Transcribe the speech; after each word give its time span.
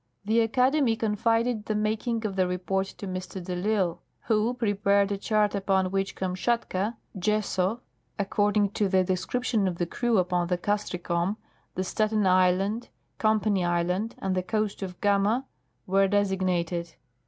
The 0.25 0.39
Academy 0.39 0.95
confided 0.95 1.65
the 1.67 1.75
making 1.75 2.25
of 2.25 2.35
the 2.35 2.47
report 2.47 2.87
to 2.87 3.05
Mr. 3.05 3.39
Delisle, 3.43 3.99
who 4.21 4.55
prepared 4.55 5.11
a 5.11 5.17
chart 5.19 5.53
upon 5.53 5.91
which 5.91 6.15
Kamschatka, 6.15 6.97
Jeso, 7.15 7.81
according 8.17 8.71
to 8.71 8.89
the 8.89 9.03
descri]jtion 9.03 9.67
of 9.67 9.77
the 9.77 9.85
crew 9.85 10.17
upon 10.17 10.47
the 10.47 10.57
Castricom, 10.57 11.37
the 11.75 11.83
Staten 11.83 12.25
island. 12.25 12.89
Company 13.19 13.63
island, 13.63 14.15
and 14.17 14.33
the 14.33 14.41
coast 14.41 14.81
of 14.81 14.99
Gama 15.01 15.45
were 15.85 16.07
designated. 16.07 16.95